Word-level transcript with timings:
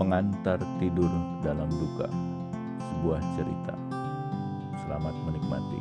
Pengantar 0.00 0.56
tidur 0.80 1.12
dalam 1.44 1.68
duka, 1.68 2.08
sebuah 2.80 3.20
cerita. 3.36 3.76
Selamat 4.80 5.12
menikmati. 5.28 5.76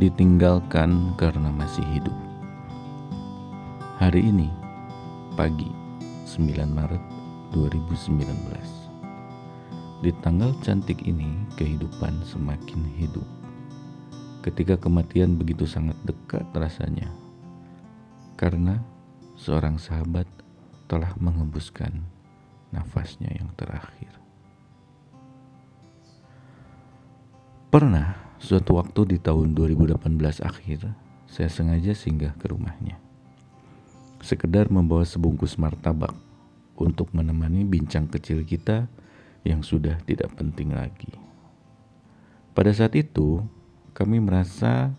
Ditinggalkan 0.00 1.12
karena 1.20 1.52
masih 1.52 1.84
hidup. 1.92 2.16
Hari 4.00 4.32
ini, 4.32 4.48
pagi 5.36 5.68
9 6.24 6.72
Maret 6.72 7.04
2019. 7.52 8.24
Di 10.00 10.08
tanggal 10.24 10.56
cantik 10.64 11.04
ini, 11.04 11.36
kehidupan 11.60 12.24
semakin 12.24 12.88
hidup. 12.96 13.37
Ketika 14.48 14.80
kematian 14.80 15.36
begitu 15.36 15.68
sangat 15.68 15.92
dekat 16.08 16.40
rasanya, 16.56 17.12
karena 18.40 18.80
seorang 19.36 19.76
sahabat 19.76 20.24
telah 20.88 21.12
mengembuskan 21.20 22.00
nafasnya 22.72 23.28
yang 23.36 23.52
terakhir. 23.60 24.08
Pernah 27.68 28.16
suatu 28.40 28.80
waktu 28.80 29.12
di 29.12 29.18
tahun 29.20 29.52
2018 29.52 30.00
akhir, 30.40 30.96
saya 31.28 31.52
sengaja 31.52 31.92
singgah 31.92 32.32
ke 32.40 32.48
rumahnya. 32.48 32.96
Sekedar 34.24 34.72
membawa 34.72 35.04
sebungkus 35.04 35.60
martabak 35.60 36.16
untuk 36.80 37.12
menemani 37.12 37.68
bincang 37.68 38.08
kecil 38.08 38.48
kita 38.48 38.88
yang 39.44 39.60
sudah 39.60 40.00
tidak 40.08 40.32
penting 40.40 40.72
lagi. 40.72 41.12
Pada 42.56 42.72
saat 42.72 42.96
itu, 42.96 43.44
kami 43.98 44.22
merasa 44.22 44.94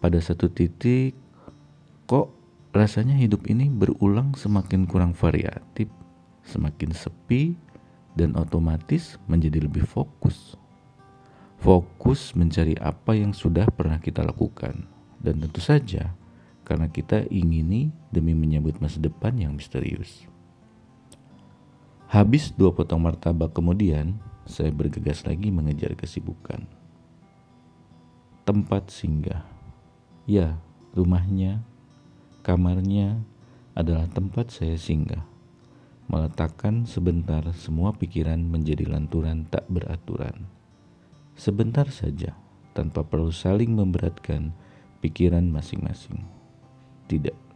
pada 0.00 0.16
satu 0.16 0.48
titik 0.48 1.12
kok 2.08 2.32
rasanya 2.72 3.12
hidup 3.20 3.44
ini 3.44 3.68
berulang 3.68 4.32
semakin 4.32 4.88
kurang 4.88 5.12
variatif, 5.12 5.92
semakin 6.48 6.96
sepi, 6.96 7.52
dan 8.16 8.32
otomatis 8.40 9.20
menjadi 9.28 9.68
lebih 9.68 9.84
fokus. 9.84 10.56
Fokus 11.60 12.32
mencari 12.32 12.72
apa 12.80 13.12
yang 13.12 13.36
sudah 13.36 13.68
pernah 13.68 14.00
kita 14.00 14.24
lakukan, 14.24 14.88
dan 15.20 15.34
tentu 15.36 15.60
saja 15.60 16.16
karena 16.64 16.88
kita 16.88 17.28
ingini 17.28 17.92
demi 18.08 18.32
menyambut 18.32 18.80
masa 18.80 18.96
depan 18.96 19.36
yang 19.36 19.52
misterius. 19.52 20.24
Habis 22.08 22.56
dua 22.56 22.72
potong 22.72 23.04
martabak 23.04 23.52
kemudian, 23.52 24.16
saya 24.48 24.72
bergegas 24.72 25.22
lagi 25.28 25.52
mengejar 25.52 25.92
kesibukan. 25.92 26.81
Tempat 28.42 28.90
singgah. 28.90 29.46
Ya, 30.26 30.58
rumahnya, 30.98 31.62
kamarnya 32.42 33.22
adalah 33.78 34.10
tempat 34.10 34.50
saya 34.50 34.74
singgah. 34.74 35.22
Meletakkan 36.10 36.82
sebentar 36.82 37.46
semua 37.54 37.94
pikiran 37.94 38.42
menjadi 38.42 38.90
lanturan 38.90 39.46
tak 39.46 39.70
beraturan. 39.70 40.50
Sebentar 41.38 41.86
saja, 41.94 42.34
tanpa 42.74 43.06
perlu 43.06 43.30
saling 43.30 43.78
memberatkan 43.78 44.50
pikiran 44.98 45.46
masing-masing. 45.46 46.26
Tidak 47.06 47.52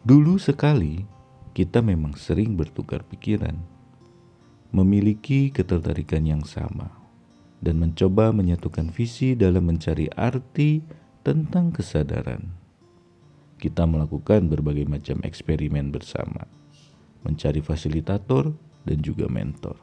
Dulu 0.00 0.36
sekali, 0.36 1.04
kita 1.52 1.84
memang 1.84 2.16
sering 2.16 2.56
bertukar 2.56 3.04
pikiran, 3.04 3.52
memiliki 4.72 5.52
ketertarikan 5.52 6.24
yang 6.24 6.40
sama, 6.40 6.99
dan 7.60 7.76
mencoba 7.76 8.32
menyatukan 8.32 8.88
visi 8.88 9.36
dalam 9.36 9.68
mencari 9.68 10.08
arti 10.16 10.80
tentang 11.20 11.72
kesadaran. 11.72 12.48
Kita 13.60 13.84
melakukan 13.84 14.48
berbagai 14.48 14.88
macam 14.88 15.20
eksperimen 15.20 15.92
bersama, 15.92 16.48
mencari 17.20 17.60
fasilitator 17.60 18.56
dan 18.88 18.98
juga 19.04 19.28
mentor. 19.28 19.76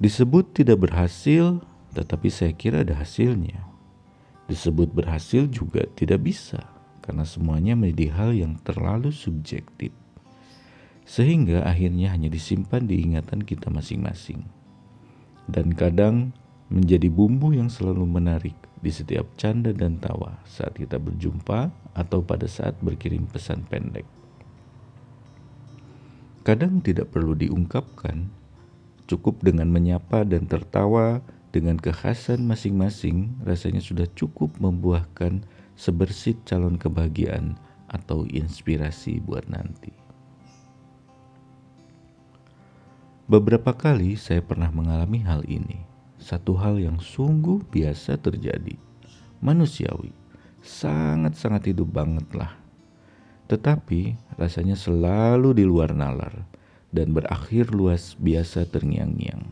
Disebut 0.00 0.56
tidak 0.56 0.88
berhasil, 0.88 1.60
tetapi 1.92 2.32
saya 2.32 2.56
kira 2.56 2.80
ada 2.82 2.96
hasilnya. 2.96 3.60
Disebut 4.48 4.90
berhasil 4.90 5.46
juga 5.46 5.84
tidak 5.94 6.24
bisa 6.24 6.64
karena 7.04 7.28
semuanya 7.28 7.76
menjadi 7.76 8.06
hal 8.14 8.30
yang 8.32 8.56
terlalu 8.64 9.12
subjektif, 9.12 9.92
sehingga 11.04 11.66
akhirnya 11.66 12.14
hanya 12.14 12.30
disimpan 12.32 12.86
di 12.86 13.02
ingatan 13.04 13.42
kita 13.42 13.68
masing-masing, 13.68 14.46
dan 15.52 15.76
kadang 15.76 16.32
menjadi 16.72 17.12
bumbu 17.12 17.52
yang 17.52 17.68
selalu 17.68 18.08
menarik 18.08 18.56
di 18.80 18.88
setiap 18.88 19.28
canda 19.36 19.70
dan 19.70 20.00
tawa 20.00 20.40
saat 20.48 20.74
kita 20.74 20.96
berjumpa 20.96 21.68
atau 21.92 22.24
pada 22.24 22.48
saat 22.48 22.74
berkirim 22.80 23.28
pesan 23.28 23.62
pendek. 23.68 24.08
Kadang 26.42 26.82
tidak 26.82 27.14
perlu 27.14 27.38
diungkapkan, 27.38 28.26
cukup 29.06 29.38
dengan 29.46 29.70
menyapa 29.70 30.26
dan 30.26 30.50
tertawa 30.50 31.22
dengan 31.54 31.78
kekhasan 31.78 32.42
masing-masing, 32.48 33.38
rasanya 33.46 33.78
sudah 33.78 34.08
cukup 34.18 34.50
membuahkan 34.58 35.46
sebersit 35.78 36.42
calon 36.48 36.80
kebahagiaan 36.80 37.54
atau 37.92 38.26
inspirasi 38.26 39.22
buat 39.22 39.46
nanti. 39.46 40.01
Beberapa 43.32 43.72
kali 43.72 44.12
saya 44.20 44.44
pernah 44.44 44.68
mengalami 44.68 45.24
hal 45.24 45.40
ini, 45.48 45.80
satu 46.20 46.52
hal 46.52 46.76
yang 46.76 47.00
sungguh 47.00 47.64
biasa 47.64 48.20
terjadi, 48.20 48.76
manusiawi, 49.40 50.12
sangat-sangat 50.60 51.72
hidup 51.72 51.88
banget 51.96 52.28
lah. 52.36 52.52
Tetapi 53.48 54.20
rasanya 54.36 54.76
selalu 54.76 55.56
di 55.56 55.64
luar 55.64 55.96
nalar 55.96 56.44
dan 56.92 57.16
berakhir 57.16 57.72
luas 57.72 58.20
biasa 58.20 58.68
terngiang-ngiang. 58.68 59.48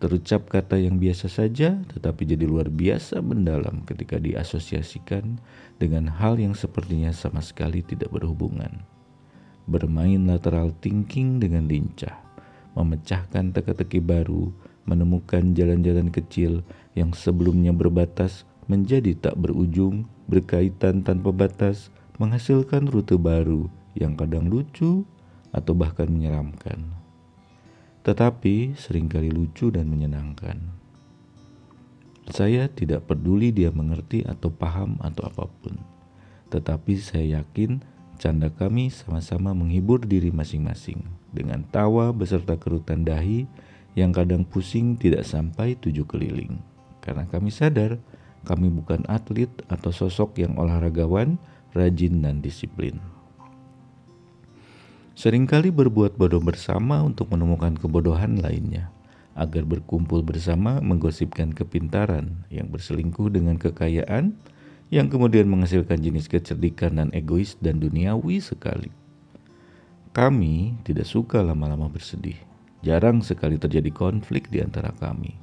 Terucap 0.00 0.48
kata 0.48 0.80
yang 0.80 0.96
biasa 0.96 1.28
saja, 1.28 1.76
tetapi 1.92 2.24
jadi 2.24 2.48
luar 2.48 2.72
biasa 2.72 3.20
mendalam 3.20 3.84
ketika 3.84 4.16
diasosiasikan 4.16 5.36
dengan 5.76 6.08
hal 6.08 6.40
yang 6.40 6.56
sepertinya 6.56 7.12
sama 7.12 7.44
sekali 7.44 7.84
tidak 7.84 8.08
berhubungan. 8.08 8.88
Bermain 9.68 10.24
lateral 10.24 10.72
thinking 10.80 11.44
dengan 11.44 11.68
lincah, 11.68 12.25
memecahkan 12.76 13.56
teka-teki 13.56 14.04
baru, 14.04 14.52
menemukan 14.84 15.56
jalan-jalan 15.56 16.12
kecil 16.12 16.62
yang 16.92 17.10
sebelumnya 17.16 17.72
berbatas 17.72 18.46
menjadi 18.70 19.16
tak 19.16 19.34
berujung, 19.40 20.06
berkaitan 20.28 21.02
tanpa 21.02 21.32
batas, 21.34 21.90
menghasilkan 22.20 22.86
rute 22.86 23.16
baru 23.16 23.66
yang 23.96 24.14
kadang 24.14 24.46
lucu 24.52 25.02
atau 25.50 25.72
bahkan 25.72 26.06
menyeramkan 26.06 26.96
tetapi 28.06 28.78
sering 28.78 29.10
kali 29.10 29.34
lucu 29.34 29.74
dan 29.74 29.90
menyenangkan. 29.90 30.62
Saya 32.30 32.70
tidak 32.70 33.10
peduli 33.10 33.50
dia 33.50 33.74
mengerti 33.74 34.22
atau 34.22 34.46
paham 34.46 34.94
atau 35.02 35.26
apa 35.26 35.50
pun, 35.50 35.74
tetapi 36.54 36.94
saya 37.02 37.42
yakin 37.42 37.82
canda 38.16 38.48
kami 38.50 38.88
sama-sama 38.88 39.52
menghibur 39.52 40.02
diri 40.02 40.32
masing-masing 40.32 41.04
dengan 41.30 41.62
tawa 41.68 42.10
beserta 42.10 42.56
kerutan 42.56 43.04
dahi 43.04 43.44
yang 43.96 44.12
kadang 44.12 44.44
pusing 44.44 44.96
tidak 44.96 45.24
sampai 45.24 45.76
tujuh 45.76 46.04
keliling. 46.08 46.60
Karena 47.04 47.28
kami 47.28 47.54
sadar 47.54 48.00
kami 48.46 48.70
bukan 48.70 49.02
atlet 49.10 49.50
atau 49.66 49.90
sosok 49.90 50.38
yang 50.38 50.54
olahragawan, 50.54 51.34
rajin, 51.74 52.22
dan 52.22 52.38
disiplin. 52.38 53.02
Seringkali 55.18 55.74
berbuat 55.74 56.14
bodoh 56.14 56.38
bersama 56.38 57.02
untuk 57.02 57.34
menemukan 57.34 57.74
kebodohan 57.74 58.38
lainnya, 58.38 58.94
agar 59.34 59.66
berkumpul 59.66 60.22
bersama 60.22 60.78
menggosipkan 60.78 61.50
kepintaran 61.50 62.46
yang 62.52 62.70
berselingkuh 62.70 63.34
dengan 63.34 63.58
kekayaan, 63.58 64.38
yang 64.92 65.10
kemudian 65.10 65.50
menghasilkan 65.50 65.98
jenis 65.98 66.30
kecerdikan 66.30 66.98
dan 66.98 67.08
egois 67.10 67.58
dan 67.58 67.82
duniawi 67.82 68.38
sekali. 68.38 68.90
Kami 70.14 70.78
tidak 70.86 71.04
suka 71.04 71.44
lama-lama 71.44 71.90
bersedih. 71.92 72.38
Jarang 72.80 73.20
sekali 73.20 73.58
terjadi 73.60 73.90
konflik 73.92 74.48
di 74.48 74.62
antara 74.62 74.94
kami. 74.96 75.36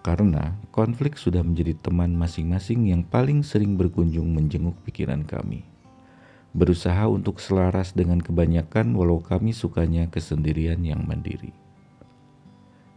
Karena 0.00 0.56
konflik 0.72 1.20
sudah 1.20 1.44
menjadi 1.44 1.76
teman 1.76 2.16
masing-masing 2.16 2.88
yang 2.88 3.02
paling 3.04 3.44
sering 3.44 3.76
berkunjung 3.76 4.32
menjenguk 4.32 4.78
pikiran 4.86 5.26
kami 5.28 5.66
berusaha 6.50 7.06
untuk 7.06 7.38
selaras 7.38 7.94
dengan 7.94 8.18
kebanyakan 8.18 8.90
walau 8.98 9.22
kami 9.22 9.54
sukanya 9.54 10.10
kesendirian 10.10 10.82
yang 10.82 11.06
mandiri. 11.06 11.54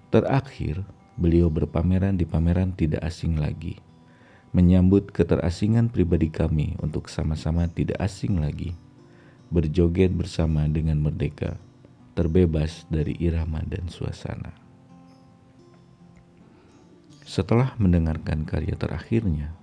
Terakhir, 0.09 0.81
beliau 1.17 1.49
berpameran 1.49 2.17
di 2.17 2.25
pameran 2.25 2.73
tidak 2.73 3.01
asing 3.05 3.37
lagi, 3.37 3.77
menyambut 4.53 5.09
keterasingan 5.09 5.89
pribadi 5.89 6.29
kami 6.29 6.77
untuk 6.79 7.09
sama-sama 7.09 7.65
tidak 7.67 7.97
asing 8.00 8.38
lagi, 8.38 8.77
berjoget 9.50 10.13
bersama 10.13 10.69
dengan 10.69 11.01
merdeka, 11.01 11.57
terbebas 12.13 12.85
dari 12.88 13.17
irama 13.17 13.65
dan 13.65 13.89
suasana. 13.89 14.53
Setelah 17.25 17.73
mendengarkan 17.81 18.45
karya 18.45 18.77
terakhirnya, 18.77 19.57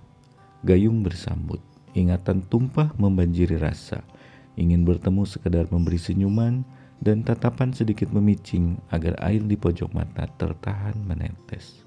Gayung 0.61 1.01
bersambut. 1.01 1.57
Ingatan 1.97 2.45
tumpah 2.45 2.93
membanjiri 2.93 3.57
rasa. 3.57 4.05
Ingin 4.53 4.85
bertemu 4.85 5.25
sekedar 5.25 5.65
memberi 5.73 5.97
senyuman 5.97 6.61
dan 7.01 7.25
tatapan 7.25 7.73
sedikit 7.73 8.13
memicing 8.13 8.77
agar 8.93 9.17
air 9.25 9.41
di 9.41 9.57
pojok 9.57 9.89
mata 9.89 10.29
tertahan 10.37 10.93
menetes. 11.01 11.81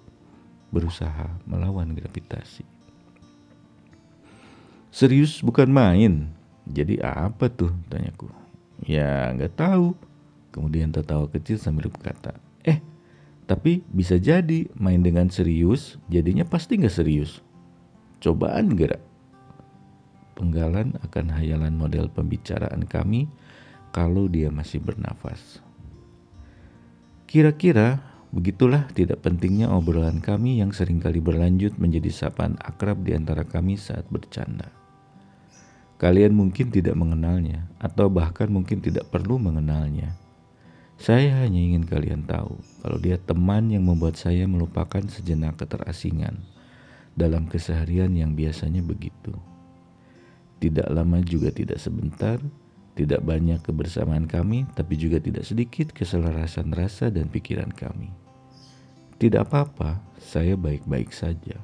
Berusaha 0.74 1.38
melawan 1.46 1.94
gravitasi. 1.94 2.73
Serius 4.94 5.42
bukan 5.42 5.74
main. 5.74 6.30
Jadi 6.70 7.02
apa 7.02 7.50
tuh? 7.50 7.74
Tanyaku. 7.90 8.30
Ya 8.86 9.34
nggak 9.34 9.58
tahu. 9.58 9.98
Kemudian 10.54 10.94
tertawa 10.94 11.26
kecil 11.26 11.58
sambil 11.58 11.90
berkata, 11.90 12.38
Eh, 12.62 12.78
tapi 13.50 13.82
bisa 13.90 14.22
jadi 14.22 14.70
main 14.78 15.02
dengan 15.02 15.26
serius, 15.34 15.98
jadinya 16.06 16.46
pasti 16.46 16.78
nggak 16.78 16.94
serius. 16.94 17.42
Cobaan 18.22 18.78
gerak. 18.78 19.02
Penggalan 20.38 20.94
akan 21.02 21.26
hayalan 21.42 21.74
model 21.74 22.06
pembicaraan 22.06 22.86
kami 22.86 23.26
kalau 23.90 24.30
dia 24.30 24.46
masih 24.46 24.78
bernafas. 24.78 25.58
Kira-kira 27.26 27.98
begitulah 28.30 28.86
tidak 28.94 29.26
pentingnya 29.26 29.74
obrolan 29.74 30.22
kami 30.22 30.62
yang 30.62 30.70
sering 30.70 31.02
kali 31.02 31.18
berlanjut 31.18 31.74
menjadi 31.82 32.14
sapaan 32.14 32.54
akrab 32.62 33.02
di 33.02 33.10
antara 33.10 33.42
kami 33.42 33.74
saat 33.74 34.06
bercanda. 34.06 34.83
Kalian 36.04 36.36
mungkin 36.36 36.68
tidak 36.68 36.92
mengenalnya, 37.00 37.64
atau 37.80 38.12
bahkan 38.12 38.52
mungkin 38.52 38.84
tidak 38.84 39.08
perlu 39.08 39.40
mengenalnya 39.40 40.12
saya 40.94 41.42
hanya 41.42 41.58
ingin 41.58 41.84
kalian 41.84 42.22
tahu 42.22 42.54
kalau 42.80 42.98
dia 43.02 43.18
teman 43.18 43.66
yang 43.66 43.82
membuat 43.82 44.14
saya 44.14 44.46
melupakan 44.46 45.02
sejenak 45.10 45.58
keterasingan 45.58 46.38
dalam 47.18 47.50
keseharian 47.50 48.14
yang 48.14 48.38
biasanya 48.38 48.80
begitu. 48.82 49.34
Tidak 50.62 50.86
lama 50.94 51.18
juga 51.20 51.50
tidak 51.50 51.82
sebentar, 51.82 52.38
tidak 52.94 53.20
banyak 53.26 53.58
kebersamaan 53.60 54.24
kami, 54.30 54.70
tapi 54.72 54.94
juga 54.94 55.18
tidak 55.18 55.44
sedikit 55.44 55.90
keselarasan 55.90 56.72
rasa 56.72 57.10
dan 57.10 57.26
pikiran 57.26 57.74
kami. 57.74 58.08
Tidak 59.18 59.44
apa-apa, 59.44 59.98
saya 60.22 60.54
baik-baik 60.54 61.10
saja. 61.10 61.58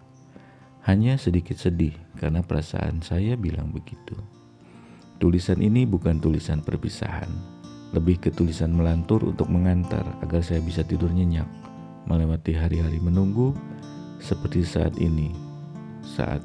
Hanya 0.91 1.15
sedikit 1.15 1.55
sedih 1.55 1.95
karena 2.19 2.43
perasaan 2.43 2.99
saya 2.99 3.39
bilang 3.39 3.71
begitu. 3.71 4.19
Tulisan 5.23 5.63
ini 5.63 5.87
bukan 5.87 6.19
tulisan 6.19 6.67
perpisahan, 6.67 7.31
lebih 7.95 8.19
ke 8.19 8.35
tulisan 8.35 8.75
melantur 8.75 9.23
untuk 9.23 9.47
mengantar 9.55 10.03
agar 10.19 10.43
saya 10.43 10.59
bisa 10.59 10.83
tidur 10.83 11.15
nyenyak 11.15 11.47
melewati 12.11 12.59
hari-hari 12.59 12.99
menunggu 12.99 13.55
seperti 14.19 14.67
saat 14.67 14.99
ini, 14.99 15.31
saat 16.03 16.43